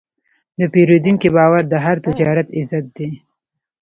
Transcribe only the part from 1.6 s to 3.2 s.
د هر تجارت عزت دی.